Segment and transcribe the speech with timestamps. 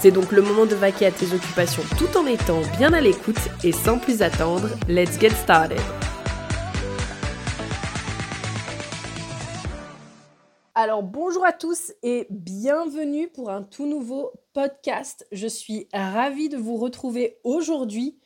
[0.00, 3.36] C'est donc le moment de vaquer à tes occupations tout en étant bien à l'écoute
[3.62, 5.78] et sans plus attendre, let's get started.
[10.74, 15.26] Alors bonjour à tous et bienvenue pour un tout nouveau podcast.
[15.32, 18.18] Je suis ravie de vous retrouver aujourd'hui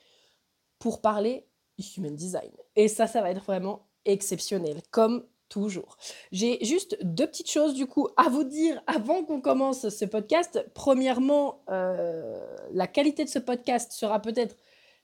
[0.79, 1.49] pour parler
[1.97, 2.53] human design.
[2.77, 5.97] Et ça, ça va être vraiment exceptionnel, comme toujours.
[6.33, 10.65] J'ai juste deux petites choses du coup à vous dire avant qu'on commence ce podcast.
[10.75, 14.57] Premièrement, euh, la qualité de ce podcast sera peut-être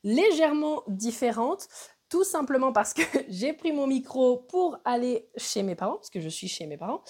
[0.02, 1.68] légèrement différente.
[2.08, 6.20] Tout simplement parce que j'ai pris mon micro pour aller chez mes parents, parce que
[6.20, 7.02] je suis chez mes parents,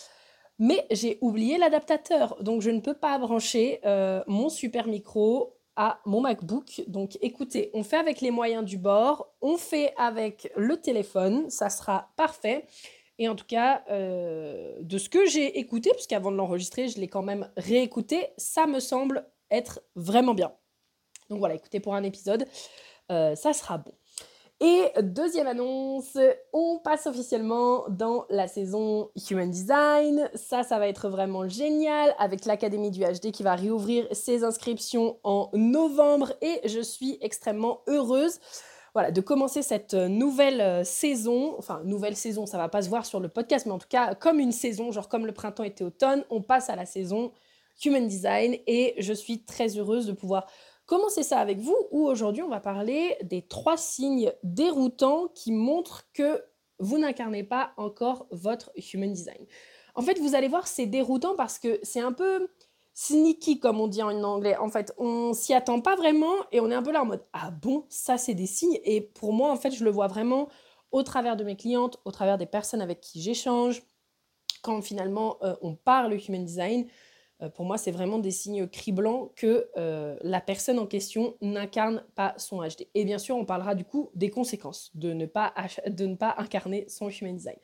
[0.59, 2.37] mais j'ai oublié l'adaptateur.
[2.43, 6.83] Donc je ne peux pas brancher euh, mon super micro à mon MacBook.
[6.89, 11.71] Donc écoutez, on fait avec les moyens du bord, on fait avec le téléphone, ça
[11.71, 12.67] sera parfait.
[13.21, 17.07] Et en tout cas, euh, de ce que j'ai écouté, puisqu'avant de l'enregistrer, je l'ai
[17.07, 20.53] quand même réécouté, ça me semble être vraiment bien.
[21.29, 22.47] Donc voilà, écoutez, pour un épisode,
[23.13, 23.93] euh, ça sera bon.
[24.63, 26.17] Et deuxième annonce,
[26.55, 30.31] on passe officiellement dans la saison Human Design.
[30.35, 35.19] Ça, ça va être vraiment génial avec l'Académie du HD qui va réouvrir ses inscriptions
[35.25, 38.39] en novembre et je suis extrêmement heureuse
[38.95, 42.89] voilà, de commencer cette euh, nouvelle euh, saison, enfin nouvelle saison, ça va pas se
[42.89, 45.65] voir sur le podcast, mais en tout cas comme une saison, genre comme le printemps
[45.65, 47.33] était automne, on passe à la saison
[47.85, 50.47] Human Design et je suis très heureuse de pouvoir
[50.87, 56.05] commencer ça avec vous où aujourd'hui on va parler des trois signes déroutants qui montrent
[56.13, 56.43] que
[56.79, 59.47] vous n'incarnez pas encore votre Human Design.
[59.95, 62.49] En fait, vous allez voir, c'est déroutant parce que c'est un peu
[63.01, 64.57] sneaky, comme on dit en anglais.
[64.59, 67.25] En fait, on s'y attend pas vraiment et on est un peu là en mode
[67.33, 68.79] Ah bon, ça c'est des signes.
[68.85, 70.51] Et pour moi, en fait, je le vois vraiment
[70.93, 73.83] au travers de mes clientes, au travers des personnes avec qui j'échange.
[74.63, 76.87] Quand finalement euh, on parle human design,
[77.41, 82.05] euh, pour moi, c'est vraiment des signes criblants que euh, la personne en question n'incarne
[82.15, 82.87] pas son HD.
[82.95, 85.55] Et bien sûr, on parlera du coup des conséquences de ne pas,
[85.87, 87.57] de ne pas incarner son human design.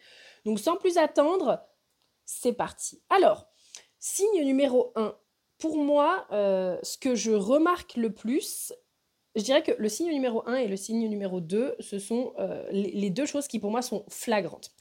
[0.47, 1.60] Donc, sans plus attendre,
[2.24, 3.03] c'est parti.
[3.10, 3.48] Alors,
[3.98, 5.14] signe numéro 1,
[5.59, 8.72] pour moi, euh, ce que je remarque le plus,
[9.34, 12.67] je dirais que le signe numéro 1 et le signe numéro 2, ce sont euh,
[12.71, 14.72] les, deux choses qui pour moi sont flagrantes.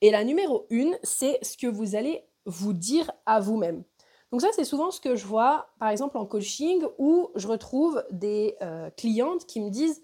[0.00, 3.84] Et la numéro 1, c'est ce que vous allez vous dire à vous-même.
[4.32, 8.02] Donc ça, c'est souvent ce que je vois, par exemple, en coaching, où je retrouve
[8.10, 10.02] des euh, clientes qui me disent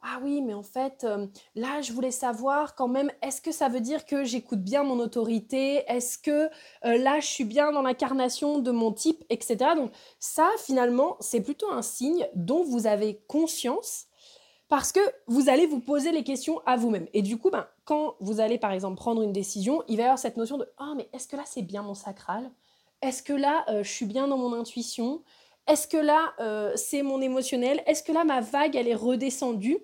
[0.00, 1.26] ah oui, mais en fait, euh,
[1.56, 5.00] là, je voulais savoir quand même, est-ce que ça veut dire que j'écoute bien mon
[5.00, 5.82] autorité?
[5.88, 6.48] Est-ce que
[6.84, 9.56] euh, là, je suis bien dans l'incarnation de mon type, etc.
[9.74, 14.06] Donc ça, finalement, c'est plutôt un signe dont vous avez conscience
[14.68, 17.08] parce que vous allez vous poser les questions à vous-même.
[17.12, 20.04] Et du coup, ben, quand vous allez, par exemple, prendre une décision, il va y
[20.04, 22.50] avoir cette notion de «Ah, mais est-ce que là, c'est bien mon sacral?
[23.00, 25.22] Est-ce que là, euh, je suis bien dans mon intuition?
[25.68, 26.34] Est-ce que là,
[26.76, 27.82] c'est mon émotionnel?
[27.86, 29.78] Est-ce que là, ma vague, elle est redescendue?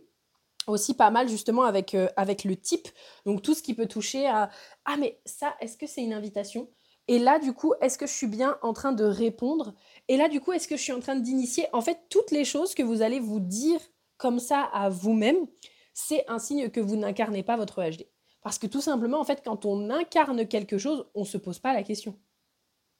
[0.66, 2.88] Aussi pas mal justement avec, euh, avec le type,
[3.26, 4.48] donc tout ce qui peut toucher à
[4.86, 6.70] ah mais ça, est-ce que c'est une invitation?
[7.06, 9.74] Et là du coup, est-ce que je suis bien en train de répondre?
[10.08, 11.66] Et là du coup, est-ce que je suis en train d'initier?
[11.74, 13.78] En fait, toutes les choses que vous allez vous dire
[14.16, 15.46] comme ça à vous-même,
[15.92, 18.06] c'est un signe que vous n'incarnez pas votre HD.
[18.42, 21.58] Parce que tout simplement, en fait, quand on incarne quelque chose, on ne se pose
[21.58, 22.18] pas la question.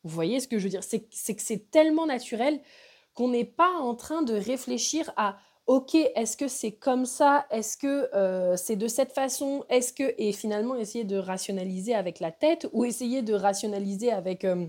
[0.05, 0.85] Vous voyez ce que je veux dire?
[0.85, 2.61] C'est que c'est tellement naturel
[3.15, 7.47] qu'on n'est pas en train de réfléchir à ok, est-ce que c'est comme ça?
[7.51, 9.65] Est-ce que euh, c'est de cette façon?
[9.69, 14.45] Est-ce que et finalement essayer de rationaliser avec la tête ou essayer de rationaliser avec
[14.45, 14.67] euh,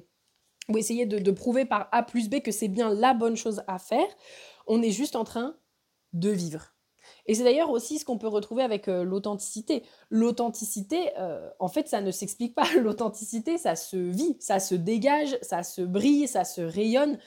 [0.70, 3.78] ou essayer de, prouver par A plus B que c'est bien la bonne chose à
[3.78, 4.08] faire
[4.68, 5.56] On est juste en train
[6.14, 6.75] de vivre.
[7.28, 9.84] Et c'est d'ailleurs aussi ce qu'on peut retrouver avec euh, l'authenticité.
[10.10, 11.12] L'authenticité,
[11.60, 12.68] en fait, ça ne s'explique pas.
[12.80, 17.18] L'authenticité, ça se vit, ça se dégage, ça se brille, ça se rayonne.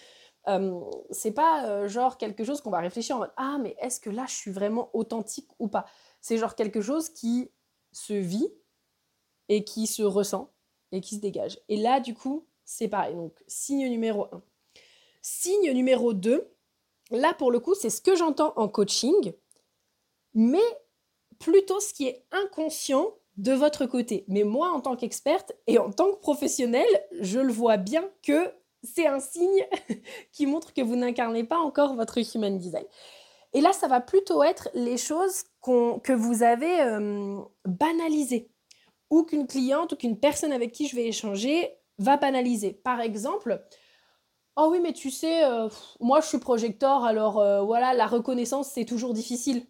[0.49, 0.81] Euh,
[1.11, 4.09] c'est pas euh, genre quelque chose qu'on va réfléchir en mode ah mais est-ce que
[4.09, 5.85] là je suis vraiment authentique ou pas?
[6.21, 7.50] C'est genre quelque chose qui
[7.93, 8.49] se vit
[9.50, 10.50] et qui se ressent
[10.91, 14.43] et qui se dégage et là du coup c'est pareil donc signe numéro 1
[15.21, 16.50] signe numéro 2
[17.11, 19.35] là pour le coup c'est ce que j'entends en coaching
[20.38, 20.58] mais
[21.40, 25.90] plutôt ce qui est inconscient de votre côté mais moi en tant qu'experte et en
[25.90, 26.87] tant que professionnelle
[27.20, 28.52] je le vois bien que
[28.82, 29.67] c'est un signe
[30.32, 32.85] qui montre que vous n'incarnez pas encore votre human design.
[33.55, 38.50] Et là, ça va plutôt être les choses que vous avez euh, banalisées
[39.11, 42.73] ou qu'une cliente ou qu'une personne avec qui je vais échanger va banaliser.
[42.73, 43.62] Par exemple,
[44.56, 45.69] oh oui, mais tu sais, euh,
[46.00, 49.67] moi je suis projecteur, alors euh, voilà, la reconnaissance c'est toujours difficile.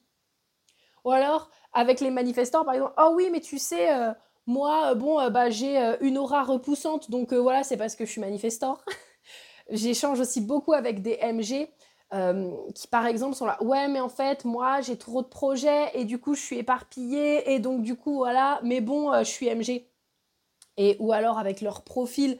[1.08, 3.88] Ou alors, avec les manifestants, par exemple, oh oui, mais tu sais,
[4.46, 8.78] moi, bon, bah, j'ai une aura repoussante, donc voilà, c'est parce que je suis manifestant.
[9.70, 11.68] J'échange aussi beaucoup avec des MG
[12.14, 15.90] euh, qui par exemple sont là, ouais mais en fait moi j'ai trop de projets
[15.92, 19.30] et du coup je suis éparpillée et donc du coup voilà, mais bon euh, je
[19.30, 19.84] suis MG.
[20.78, 22.38] Et ou alors avec leur profil,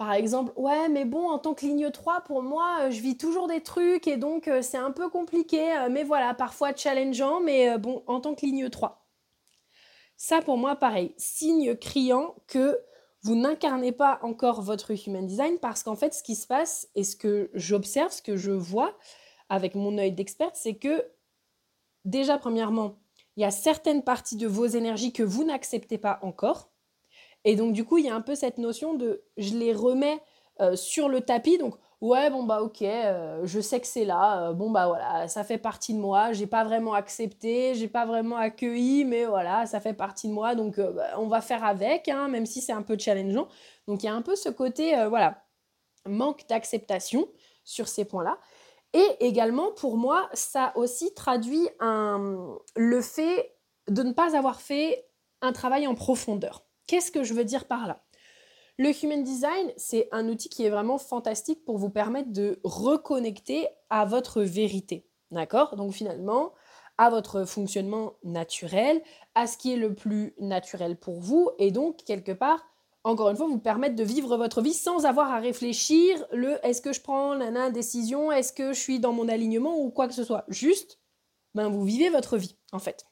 [0.00, 3.18] par exemple, ouais mais bon en tant que ligne 3 pour moi euh, je vis
[3.18, 8.02] toujours des trucs et donc c'est un peu compliqué, mais voilà, parfois challengeant, mais bon
[8.06, 9.06] en tant que ligne 3.
[10.16, 12.78] Ça pour moi pareil, signe criant que
[13.22, 17.04] vous n'incarnez pas encore votre human design parce qu'en fait, ce qui se passe et
[17.04, 18.96] ce que j'observe, ce que je vois
[19.48, 21.04] avec mon œil d'experte, c'est que
[22.04, 22.98] déjà, premièrement,
[23.36, 26.69] il y a certaines parties de vos énergies que vous n'acceptez pas encore.
[27.44, 30.22] Et donc, du coup, il y a un peu cette notion de je les remets
[30.60, 31.58] euh, sur le tapis.
[31.58, 34.48] Donc, ouais, bon, bah, ok, euh, je sais que c'est là.
[34.48, 36.32] Euh, bon, bah, voilà, ça fait partie de moi.
[36.32, 40.54] J'ai pas vraiment accepté, j'ai pas vraiment accueilli, mais voilà, ça fait partie de moi.
[40.54, 43.48] Donc, bah, on va faire avec, hein, même si c'est un peu challengeant.
[43.86, 45.42] Donc, il y a un peu ce côté, voilà,
[46.06, 47.26] manque d'acceptation
[47.64, 48.38] sur ces points-là.
[48.92, 53.56] Et également, pour moi, ça aussi traduit le fait
[53.88, 55.06] de ne pas avoir fait
[55.42, 56.66] un travail en profondeur.
[56.90, 58.02] Qu'est-ce que je veux dire par là?
[58.76, 63.68] Le Human Design, c'est un outil qui est vraiment fantastique pour vous permettre de reconnecter
[63.90, 65.06] à votre vérité.
[65.30, 65.76] D'accord?
[65.76, 66.52] Donc finalement,
[66.98, 69.00] à votre fonctionnement naturel,
[69.36, 72.66] à ce qui est le plus naturel pour vous, et donc quelque part,
[73.04, 76.80] encore une fois, vous permettre de vivre votre vie sans avoir à réfléchir le est-ce
[76.80, 80.14] que je prends la décision, est-ce que je suis dans mon alignement ou quoi que
[80.14, 80.44] ce soit?
[80.48, 80.98] Juste,
[81.54, 83.06] ben, vous vivez votre vie, en fait.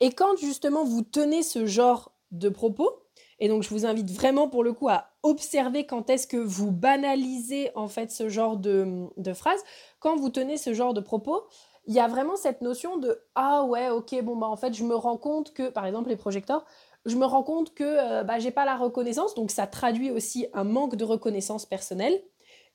[0.00, 3.06] Et quand justement vous tenez ce genre de propos,
[3.38, 6.70] et donc, je vous invite vraiment pour le coup à observer quand est-ce que vous
[6.70, 9.62] banalisez en fait ce genre de, phrases.
[10.00, 11.44] Quand vous tenez ce genre de propos,
[11.86, 14.84] il y a vraiment cette notion de ah ouais, ok, bon, bah en fait, je
[14.84, 16.64] me rends compte que, par exemple, les projecteurs,
[17.04, 20.46] je me rends compte que euh, bah, j'ai pas la reconnaissance, donc ça traduit aussi
[20.54, 22.20] un manque de reconnaissance personnelle.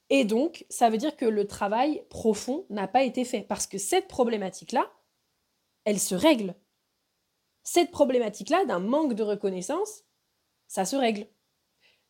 [0.10, 3.78] Et donc, ça veut dire que le travail profond n'a pas été fait parce que
[3.78, 4.92] cette problématique-là,
[5.86, 6.56] elle se règle.
[7.64, 10.04] Cette problématique-là d'un manque de reconnaissance,
[10.68, 11.28] ça se règle.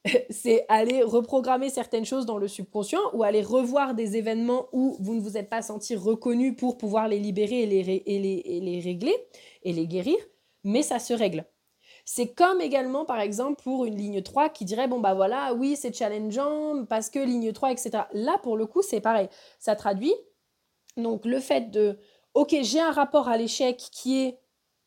[0.30, 5.14] c'est aller reprogrammer certaines choses dans le subconscient ou aller revoir des événements où vous
[5.14, 9.16] ne vous êtes pas senti reconnu pour pouvoir les libérer et les, régler
[9.64, 10.18] et les guérir,
[10.64, 11.46] mais ça se règle.
[12.04, 15.76] C'est comme également, par exemple, pour une ligne 3 qui dirait, bon, bah voilà, oui,
[15.76, 17.92] c'est challengeant parce que ligne 3, etc.
[18.14, 19.30] Là, pour le coup, c'est pareil.
[19.60, 20.14] Ça traduit
[20.98, 21.98] donc le fait de,
[22.34, 24.40] ok, j'ai un rapport à l'échec qui est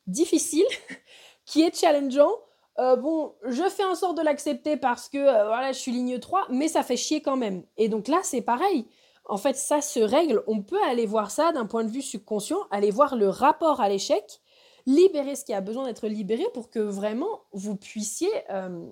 [0.06, 0.67] difficile,
[1.45, 2.33] qui est challengeant,
[2.79, 6.19] euh, bon, je fais en sorte de l'accepter parce que euh, voilà, je suis ligne
[6.19, 7.65] 3, mais ça fait chier quand même.
[7.77, 8.89] Et donc là, c'est pareil.
[9.27, 10.43] En fait, ça se règle.
[10.47, 13.89] On peut aller voir ça d'un point de vue subconscient, aller voir le rapport à
[13.89, 14.41] l'échec,
[14.87, 18.87] libérer ce qui a besoin d'être libéré pour que vraiment vous puissiez euh,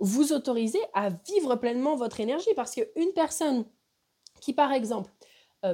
[0.00, 2.52] vous autoriser à vivre pleinement votre énergie.
[2.56, 3.64] Parce qu'une personne
[4.40, 5.10] qui, par exemple,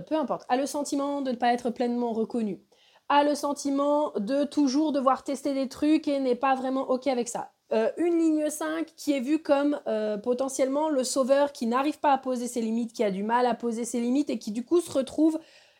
[0.06, 2.64] peu importe, a le sentiment de ne pas être pleinement reconnue,
[3.08, 7.28] a le sentiment de toujours devoir tester des trucs et n'est pas vraiment OK avec
[7.28, 7.52] ça.
[7.72, 12.12] Euh, une ligne 5 qui est vue comme euh, potentiellement le sauveur qui n'arrive pas
[12.12, 14.64] à poser ses limites, qui a du mal à poser ses limites et qui du
[14.64, 15.38] coup se retrouve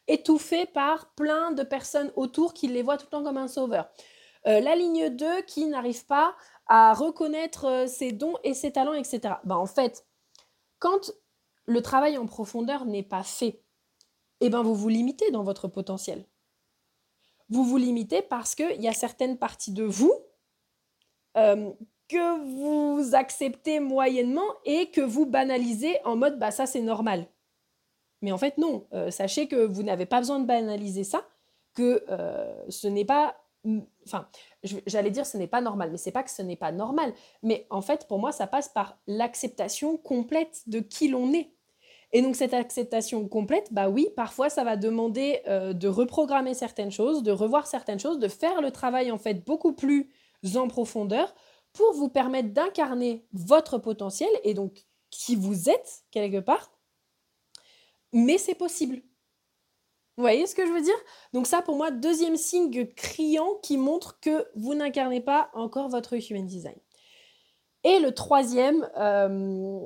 [0.08, 3.88] étouffé par plein de personnes autour qui les voient tout le temps comme un sauveur.
[4.46, 6.34] Euh, la ligne 2 qui n'arrive pas
[6.66, 9.34] à reconnaître ses dons et ses talents, etc.
[9.44, 10.06] Ben, en fait,
[10.78, 11.12] quand
[11.66, 13.62] le travail en profondeur n'est pas fait,
[14.40, 16.26] eh ben vous vous limitez dans votre potentiel
[17.48, 20.12] vous vous limitez parce qu'il y a certaines parties de vous
[21.36, 21.70] euh,
[22.08, 27.26] que vous acceptez moyennement et que vous banalisez en mode bah ça c'est normal.
[28.22, 31.26] Mais en fait non, euh, sachez que vous n'avez pas besoin de banaliser ça,
[31.74, 33.36] que euh, ce n'est pas
[34.06, 34.28] enfin,
[34.86, 37.14] j'allais dire ce n'est pas normal, mais c'est pas que ce n'est pas normal.
[37.42, 41.50] Mais en fait, pour moi, ça passe par l'acceptation complète de qui l'on est.
[42.14, 46.92] Et donc cette acceptation complète, bah oui, parfois ça va demander euh, de reprogrammer certaines
[46.92, 50.12] choses, de revoir certaines choses, de faire le travail en fait beaucoup plus
[50.54, 51.34] en profondeur
[51.72, 56.70] pour vous permettre d'incarner votre potentiel et donc qui vous êtes quelque part.
[58.12, 59.02] Mais c'est possible.
[60.16, 60.94] Vous voyez ce que je veux dire?
[61.32, 66.14] Donc ça pour moi, deuxième signe criant qui montre que vous n'incarnez pas encore votre
[66.14, 66.78] human design.
[67.82, 69.80] Et le troisième, euh,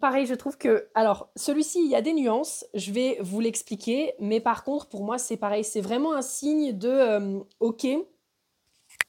[0.00, 0.88] pareil, je trouve que.
[0.94, 5.04] Alors, celui-ci, il y a des nuances, je vais vous l'expliquer, mais par contre, pour
[5.04, 5.64] moi, c'est pareil.
[5.64, 7.86] C'est vraiment un signe de euh, OK.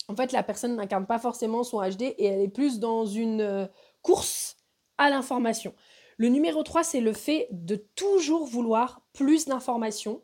[0.08, 3.42] En fait, la personne n'incarne pas forcément son HD et elle est plus dans une
[3.42, 3.66] euh,
[4.02, 4.58] course
[4.98, 5.74] à l'information.
[6.18, 10.22] Le numéro 3, c'est le fait de toujours vouloir plus d'informations,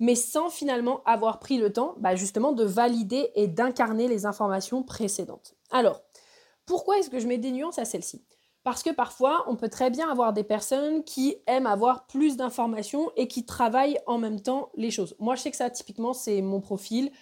[0.00, 4.82] mais sans finalement avoir pris le temps, bah, justement, de valider et d'incarner les informations
[4.82, 5.54] précédentes.
[5.70, 6.02] Alors,
[6.66, 8.24] pourquoi est-ce que je mets des nuances à celle-ci?
[8.64, 13.12] Parce que parfois, on peut très bien avoir des personnes qui aiment avoir plus d'informations
[13.14, 15.14] et qui travaillent en même temps les choses.
[15.18, 17.12] Moi, je sais que ça, typiquement, c'est mon profil.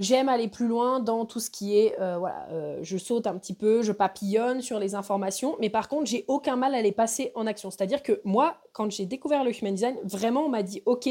[0.00, 3.38] J'aime aller plus loin dans tout ce qui est, euh, voilà, euh, je saute un
[3.38, 6.90] petit peu, je papillonne sur les informations, mais par contre, j'ai aucun mal à les
[6.90, 7.70] passer en action.
[7.70, 11.08] C'est-à-dire que moi, quand j'ai découvert le human design, vraiment, on m'a dit, ok,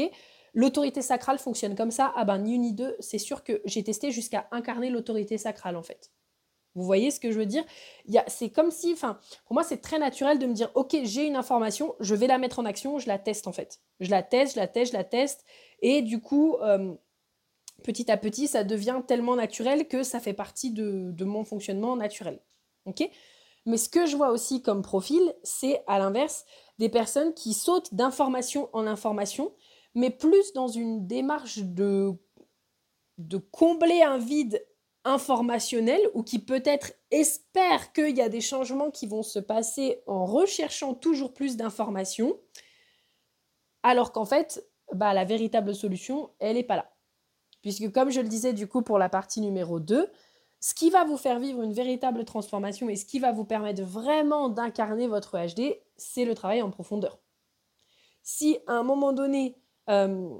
[0.52, 2.12] l'autorité sacrale fonctionne comme ça.
[2.16, 5.76] Ah ben, ni une ni deux, c'est sûr que j'ai testé jusqu'à incarner l'autorité sacrale,
[5.76, 6.10] en fait.
[6.74, 7.64] Vous voyez ce que je veux dire?
[8.28, 11.94] C'est comme si, pour moi, c'est très naturel de me dire, ok, j'ai une information,
[12.00, 13.80] je vais la mettre en action, je la teste en fait.
[13.98, 15.44] Je la teste, je la teste, je la teste.
[15.82, 16.94] Et du coup, euh,
[17.82, 22.40] petit à petit, ça devient tellement naturel que ça fait partie de, mon fonctionnement naturel.
[22.86, 23.08] Ok?
[23.66, 26.44] Mais ce que je vois aussi comme profil, c'est à l'inverse
[26.78, 29.52] des personnes qui sautent d'information en information,
[29.94, 32.16] mais plus dans une démarche de
[33.50, 34.64] combler un vide
[35.04, 40.26] informationnel ou qui peut-être espère qu'il y a des changements qui vont se passer en
[40.26, 42.38] recherchant toujours plus d'informations,
[43.82, 46.90] alors qu'en fait, bah, la véritable solution, elle n'est pas là.
[47.62, 50.10] Puisque comme je le disais du coup pour la partie numéro 2,
[50.60, 53.82] ce qui va vous faire vivre une véritable transformation et ce qui va vous permettre
[53.82, 57.18] vraiment d'incarner votre HD, c'est le travail en profondeur.
[58.22, 59.56] Si à un moment donné,
[59.88, 60.38] euh,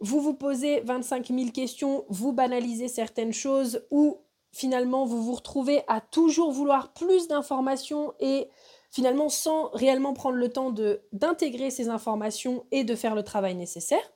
[0.00, 4.18] vous vous posez 25 000 questions, vous banalisez certaines choses ou
[4.52, 8.48] finalement vous vous retrouvez à toujours vouloir plus d'informations et
[8.90, 10.74] finalement sans réellement prendre le temps
[11.12, 14.12] d'intégrer ces informations et de faire le travail nécessaire,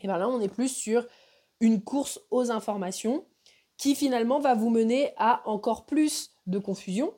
[0.00, 1.06] et bien là on est plus sur
[1.60, 3.24] une course aux informations
[3.78, 7.12] qui finalement va vous mener à encore plus de confusion,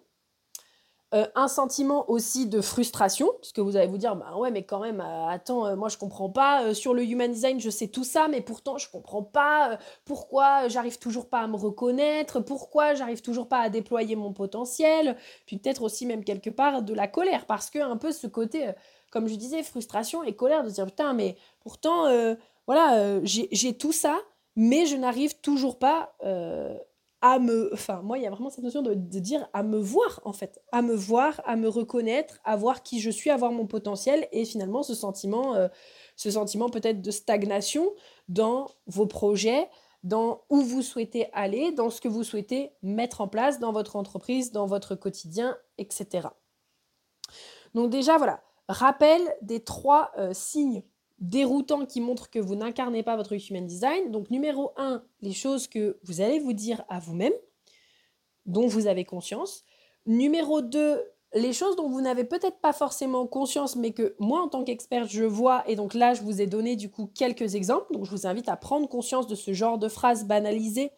[1.14, 4.64] euh, un sentiment aussi de frustration, parce que vous allez vous dire, bah ouais, mais
[4.64, 7.88] quand même, euh, attends, euh, moi je comprends pas, sur le human design je sais
[7.88, 12.92] tout ça, mais pourtant je comprends pas pourquoi j'arrive toujours pas à me reconnaître, pourquoi
[12.92, 17.08] j'arrive toujours pas à déployer mon potentiel, puis peut-être aussi même quelque part de la
[17.08, 18.70] colère, parce que un peu ce côté,
[19.10, 22.04] comme je disais, frustration et colère, de dire, putain, mais pourtant,
[22.66, 24.18] voilà, j'ai tout ça,
[24.56, 26.12] mais je n'arrive toujours pas
[27.20, 27.70] à me...
[27.72, 30.60] Enfin, moi, il y a vraiment cette notion de, dire à me voir, en fait.
[30.72, 34.28] À me voir, à me reconnaître, à voir qui je suis, à voir mon potentiel.
[34.32, 35.68] Et finalement, ce sentiment, euh,
[36.16, 37.92] sentiment peut-être de stagnation
[38.28, 39.68] dans vos projets,
[40.04, 43.96] dans où vous souhaitez aller, dans ce que vous souhaitez mettre en place dans votre
[43.96, 46.28] entreprise, dans votre quotidien, etc.
[47.74, 50.82] Donc déjà, voilà, rappel des trois euh, signes
[51.18, 54.10] déroutant qui montre que vous n'incarnez pas votre human design.
[54.10, 57.32] Donc numéro 1, les choses que vous allez vous dire à vous-même,
[58.46, 59.64] dont vous avez conscience.
[60.06, 61.02] Numéro 2,
[61.34, 65.06] les choses dont vous n'avez peut-être pas forcément conscience, mais que moi, en tant qu'expert,
[65.06, 65.62] je vois.
[65.68, 67.92] Et donc là, je vous ai donné du coup quelques exemples.
[67.92, 70.90] Donc je vous invite à prendre conscience de ce genre de phrases banalisées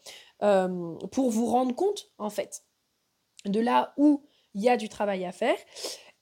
[0.42, 2.62] euh, pour vous rendre compte, en fait,
[3.46, 4.22] de là où
[4.54, 5.56] il y a du travail à faire.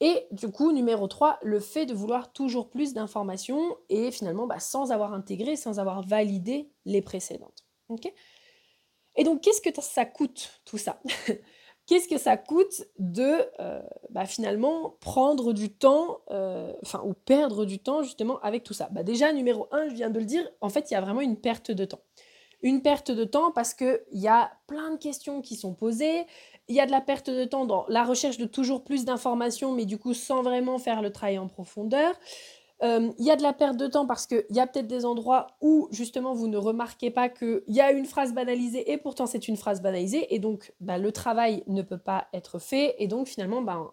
[0.00, 4.61] Et du coup, numéro 3, le fait de vouloir toujours plus d'informations et finalement bah,
[4.61, 7.64] sans avoir intégré, sans avoir validé les précédentes.
[9.17, 11.00] et donc, qu'est-ce que ça coûte tout ça?
[11.88, 17.78] Qu'est-ce que ça coûte de euh, bah, finalement prendre du temps, euh, ou perdre du
[17.78, 18.90] temps justement avec tout ça?
[18.93, 21.23] Bah, Déjà, numéro 1, je viens de le dire, en fait, il y a vraiment
[21.23, 22.02] une perte de temps.
[22.61, 26.26] Une perte de temps parce qu'il y a plein de questions qui sont posées,
[26.68, 29.72] il y a de la perte de temps dans la recherche de toujours plus d'informations,
[29.72, 32.14] mais du coup sans vraiment faire le travail en profondeur.
[32.82, 35.04] Euh, il y a de la perte de temps parce qu'il y a peut-être des
[35.04, 39.26] endroits où justement vous ne remarquez pas qu'il y a une phrase banalisée et pourtant
[39.26, 43.08] c'est une phrase banalisée et donc bah, le travail ne peut pas être fait et
[43.08, 43.92] donc finalement bah,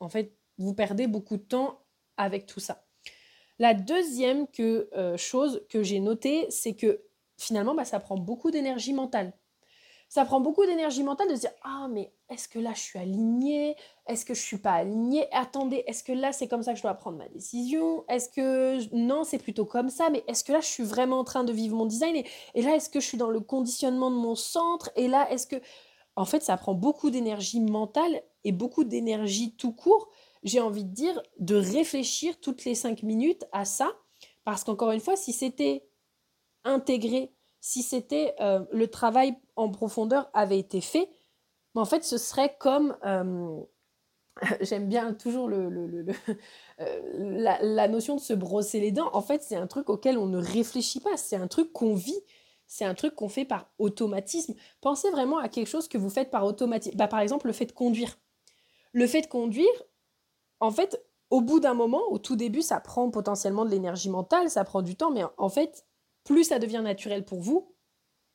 [0.00, 1.78] en fait vous perdez beaucoup de temps
[2.16, 2.84] avec tout ça.
[3.60, 7.02] La deuxième euh, chose que j'ai notée, c'est que
[7.38, 9.34] finalement bah, ça prend beaucoup d'énergie mentale
[10.08, 12.98] ça prend beaucoup d'énergie mentale de se dire ah mais est-ce que là je suis
[12.98, 13.76] alignée?
[14.06, 15.26] Est-ce que je suis pas alignée?
[15.32, 18.04] Attendez est-ce que là c'est comme ça que je dois prendre ma décision?
[18.08, 21.24] Est-ce que non c'est plutôt comme ça mais est-ce que là je suis vraiment en
[21.24, 22.16] train de vivre mon design?
[22.54, 24.90] Et, là est-ce que je suis dans le conditionnement de mon centre?
[24.96, 25.56] Et là est-ce que
[26.14, 30.08] en fait ça prend beaucoup d'énergie mentale et beaucoup d'énergie tout court
[30.46, 33.92] j'ai envie de dire de réfléchir toutes les cinq minutes à ça.
[34.44, 35.84] Parce qu'encore une fois si c'était
[36.64, 37.32] intégré
[37.66, 41.10] si c'était euh, le travail en profondeur avait été fait,
[41.74, 43.60] en fait, ce serait comme, euh,
[44.60, 46.06] J'aime bien toujours le,
[46.80, 49.10] euh, la, la, notion de se brosser les dents.
[49.14, 51.16] En fait, c'est un truc auquel on ne réfléchit pas.
[51.16, 52.20] C'est un truc qu'on vit.
[52.68, 54.54] C'est un truc qu'on fait par automatisme.
[54.80, 56.96] Pensez vraiment à quelque chose que vous faites par automatisme.
[56.96, 58.16] Bah, par exemple, le fait de conduire.
[58.92, 59.82] Le fait de conduire,
[60.60, 64.50] en fait, au bout d'un moment, au tout début, ça prend potentiellement de l'énergie mentale,
[64.50, 65.84] ça prend du temps, mais en fait,
[66.26, 67.74] plus ça devient naturel pour vous,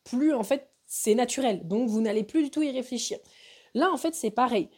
[0.04, 1.68] plus en fait c'est naturel.
[1.68, 3.18] Donc vous n'allez plus du tout y réfléchir.
[3.74, 4.70] Là, en fait, c'est pareil.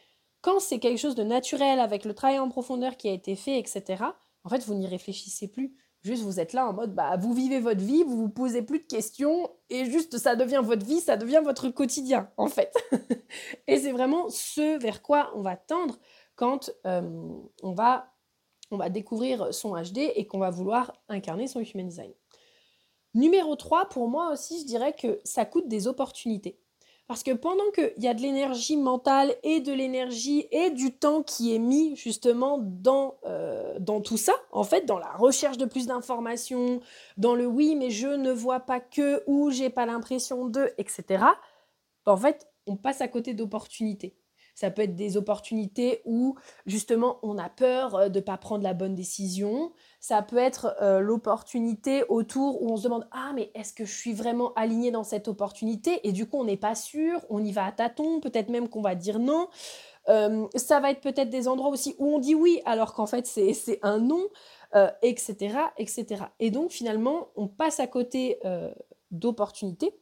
[0.42, 3.58] Quand c'est quelque chose de naturel avec le travail en profondeur qui a été fait,
[3.58, 4.04] etc.,
[4.44, 5.74] en fait, vous n'y réfléchissez plus.
[6.02, 8.78] Juste, vous êtes là en mode, bah, vous vivez votre vie, vous vous posez plus
[8.78, 12.72] de questions, et juste, ça devient votre vie, ça devient votre quotidien, en fait.
[13.66, 15.98] et c'est vraiment ce vers quoi on va tendre
[16.36, 18.12] quand euh, on, va,
[18.70, 22.12] on va découvrir son HD et qu'on va vouloir incarner son Human Design.
[23.14, 26.58] Numéro 3, pour moi aussi, je dirais que ça coûte des opportunités.
[27.06, 31.22] Parce que pendant qu'il y a de l'énergie mentale et de l'énergie et du temps
[31.22, 35.66] qui est mis justement dans, euh, dans tout ça, en fait, dans la recherche de
[35.66, 36.80] plus d'informations,
[37.18, 41.24] dans le oui, mais je ne vois pas que, ou j'ai pas l'impression de, etc.,
[42.06, 44.16] ben, en fait, on passe à côté d'opportunités.
[44.54, 48.62] Ça peut être des opportunités où justement on a peur euh, de ne pas prendre
[48.62, 49.72] la bonne décision.
[50.00, 53.92] Ça peut être euh, l'opportunité autour où on se demande Ah, mais est-ce que je
[53.92, 56.06] suis vraiment aligné dans cette opportunité?
[56.06, 58.82] Et du coup, on n'est pas sûr, on y va à tâtons, peut-être même qu'on
[58.82, 59.48] va dire non.
[60.08, 63.26] Euh, ça va être peut-être des endroits aussi où on dit oui alors qu'en fait
[63.26, 64.28] c'est un non,
[65.00, 66.24] etc., etc.
[66.40, 68.38] Et donc finalement, on passe à côté
[69.10, 69.94] d'opportunités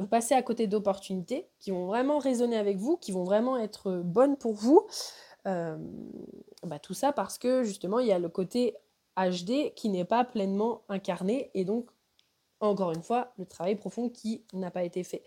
[0.00, 4.02] vous passez à côté d'opportunités qui vont vraiment résonner avec vous, qui vont vraiment être
[4.04, 4.86] bonnes pour vous.
[5.46, 5.76] Euh,
[6.62, 8.76] bah, tout ça parce que justement, il y a le côté
[9.16, 11.90] HD qui n'est pas pleinement incarné et donc,
[12.60, 15.22] encore une fois, le travail profond qui n'a pas été fait.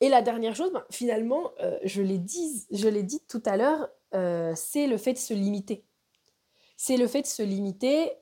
[0.00, 4.86] Et la dernière chose, bah, finalement, euh, je l'ai dit, tout à l'heure, euh, c'est
[4.86, 5.84] le fait de se limiter.
[6.76, 8.12] C'est le fait de se limiter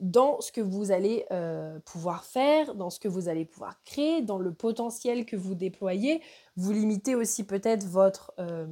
[0.00, 4.22] dans ce que vous allez euh, pouvoir faire, dans ce que vous allez pouvoir créer,
[4.22, 6.22] dans le potentiel que vous déployez.
[6.56, 8.66] Vous limitez aussi peut-être votre, euh,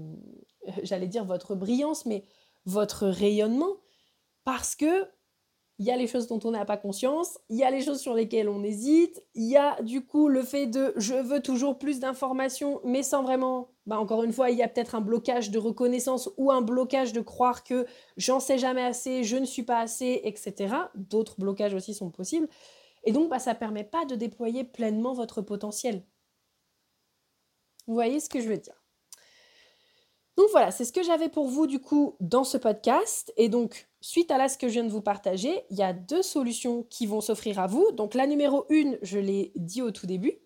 [0.82, 2.24] j'allais dire votre brillance, mais
[2.64, 3.76] votre rayonnement,
[4.44, 5.08] parce que
[5.78, 8.00] il y a les choses dont on n'a pas conscience, il y a les choses
[8.00, 11.78] sur lesquelles on hésite, il y a du coup le fait de je veux toujours
[11.78, 15.50] plus d'informations, mais sans vraiment, bah encore une fois, il y a peut-être un blocage
[15.50, 17.86] de reconnaissance ou un blocage de croire que
[18.16, 20.74] j'en sais jamais assez, je ne suis pas assez, etc.
[20.94, 22.48] D'autres blocages aussi sont possibles.
[23.04, 26.02] Et donc, bah, ça ne permet pas de déployer pleinement votre potentiel.
[27.86, 28.85] Vous voyez ce que je veux dire?
[30.36, 33.32] Donc voilà, c'est ce que j'avais pour vous du coup dans ce podcast.
[33.38, 36.22] Et donc, suite à ce que je viens de vous partager, il y a deux
[36.22, 37.90] solutions qui vont s'offrir à vous.
[37.92, 40.38] Donc la numéro une, je l'ai dit au tout début,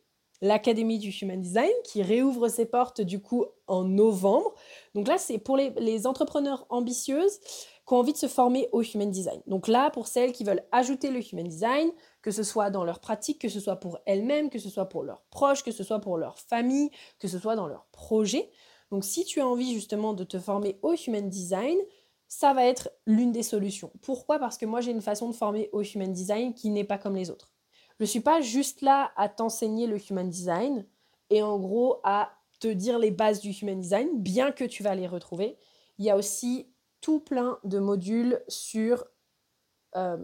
[0.43, 4.55] l'Académie du Human Design qui réouvre ses portes du coup en novembre.
[4.95, 8.83] Donc là, c'est pour les, les, entrepreneurs ambitieuses qui ont envie de se former au
[8.83, 9.43] Human Design.
[9.49, 11.91] Donc là, pour celles qui veulent ajouter le Human Design,
[12.23, 15.03] que ce soit dans leur pratique, que ce soit pour elles-mêmes, que ce soit pour
[15.03, 18.51] leurs proches, que ce soit pour leur famille, que ce soit dans leur projet.
[18.91, 21.79] Donc si tu as envie justement de te former au Human Design,
[22.29, 23.93] ça va être l'une des solutions.
[24.03, 24.39] Pourquoi?
[24.39, 27.17] Parce que moi j'ai une façon de former au Human Design qui n'est pas comme
[27.17, 27.53] les autres.
[27.99, 30.87] Je ne suis pas juste là à t'enseigner le Human Design
[31.29, 34.95] et en gros à te dire les bases du Human Design, bien que tu vas
[34.95, 35.57] les retrouver.
[35.99, 39.05] Il y a aussi tout plein de modules sur
[39.97, 40.19] euh,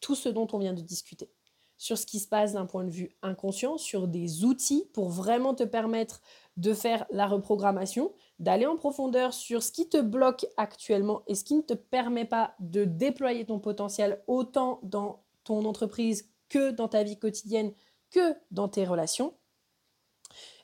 [0.00, 1.30] tout ce dont on vient de discuter
[1.78, 5.54] sur ce qui se passe d'un point de vue inconscient, sur des outils pour vraiment
[5.54, 6.20] te permettre
[6.56, 11.44] de faire la reprogrammation, d'aller en profondeur sur ce qui te bloque actuellement et ce
[11.44, 16.88] qui ne te permet pas de déployer ton potentiel autant dans ton entreprise que dans
[16.88, 17.72] ta vie quotidienne,
[18.10, 19.34] que dans tes relations.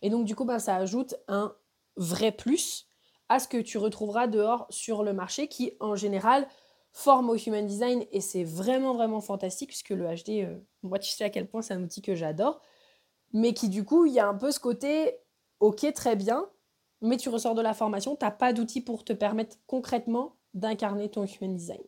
[0.00, 1.54] Et donc du coup, ben, ça ajoute un
[1.96, 2.86] vrai plus
[3.28, 6.46] à ce que tu retrouveras dehors sur le marché qui en général
[6.92, 11.10] forme au Human Design et c'est vraiment vraiment fantastique puisque le HD, euh, moi tu
[11.10, 12.60] sais à quel point c'est un outil que j'adore,
[13.32, 15.18] mais qui du coup il y a un peu ce côté
[15.60, 16.48] ok, très bien,
[17.00, 21.10] mais tu ressors de la formation, tu n'as pas d'outils pour te permettre concrètement d'incarner
[21.10, 21.82] ton human design.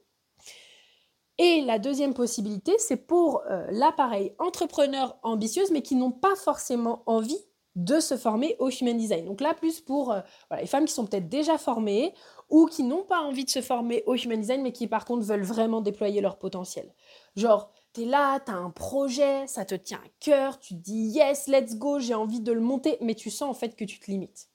[1.39, 7.03] Et la deuxième possibilité, c'est pour euh, l'appareil entrepreneur ambitieuse, mais qui n'ont pas forcément
[7.07, 9.25] envie de se former au human design.
[9.25, 10.21] Donc là, plus pour euh,
[10.57, 12.15] les femmes qui sont peut-être déjà formées
[12.55, 15.25] ou qui n'ont pas envie de se former au human design, mais qui par contre
[15.27, 16.95] veulent vraiment déployer leur potentiel.
[17.35, 20.81] Genre, tu es là, tu as un projet, ça te tient à cœur, tu te
[20.81, 23.85] dis yes, let's go, j'ai envie de le monter, mais tu sens en fait que
[23.85, 24.51] tu te limites.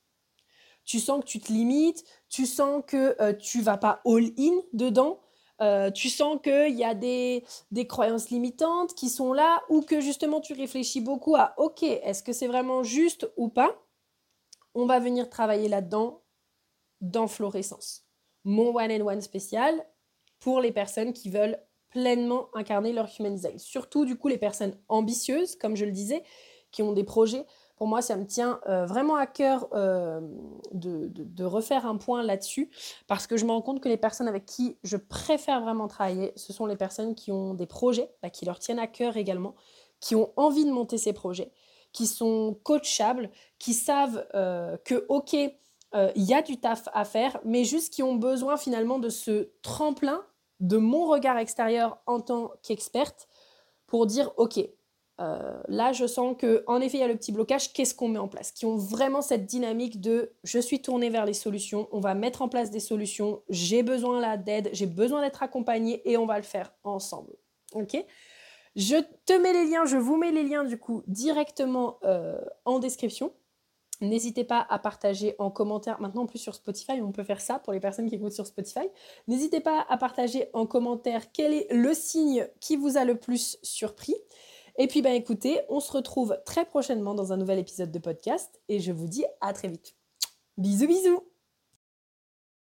[0.86, 5.20] Tu sens que tu te limites, tu sens que euh, tu vas pas all-in dedans,
[5.60, 10.00] euh, tu sens qu'il y a des, des, croyances limitantes qui sont là ou que
[10.00, 13.76] justement tu réfléchis beaucoup à ok, est-ce que c'est vraiment juste ou pas?
[14.74, 16.22] On va venir travailler là-dedans
[17.02, 18.06] dans Florescence.
[18.44, 19.86] mon one-and-one spécial
[20.40, 21.60] pour les personnes qui veulent
[21.90, 23.60] pleinement incarner leur human design.
[23.60, 26.24] Surtout, du coup, les personnes ambitieuses, comme je le disais,
[26.72, 27.46] qui ont des projets.
[27.78, 30.20] Pour moi, ça me tient euh, vraiment à cœur euh,
[30.72, 32.70] de, refaire un point là-dessus,
[33.08, 36.34] parce que je me rends compte que les personnes avec qui je préfère vraiment travailler,
[36.36, 39.56] ce sont les personnes qui ont des projets, bah, qui leur tiennent à cœur également,
[40.00, 41.52] qui ont envie de monter ces projets,
[41.94, 45.36] qui sont coachables, qui savent euh, que, ok,
[45.94, 49.50] il y a du taf à faire, mais juste qui ont besoin finalement de ce
[49.62, 50.24] tremplin
[50.60, 53.28] de mon regard extérieur en tant qu'experte
[53.88, 54.60] pour dire ok
[55.20, 58.08] euh, là je sens que en effet il y a le petit blocage qu'est-ce qu'on
[58.08, 58.52] met en place?
[58.52, 62.42] Qui ont vraiment cette dynamique de je suis tournée vers les solutions on va mettre
[62.42, 66.38] en place des solutions j'ai besoin là d'aide j'ai besoin d'être accompagnée et on va
[66.38, 67.34] le faire ensemble.
[67.74, 67.98] Ok?
[68.76, 72.80] Je te mets les liens je vous mets les liens du coup directement euh, en
[72.80, 73.34] description
[74.02, 76.00] N'hésitez pas à partager en commentaire.
[76.00, 78.48] Maintenant, en plus sur Spotify, on peut faire ça pour les personnes qui écoutent sur
[78.48, 78.88] Spotify.
[79.28, 83.58] N'hésitez pas à partager en commentaire quel est le signe qui vous a le plus
[83.62, 84.16] surpris.
[84.78, 88.62] Et puis, ben écoutez, on se retrouve très prochainement dans un nouvel épisode de podcast
[88.70, 89.96] et je vous dis à très vite.
[90.58, 91.29] Bisous, bisous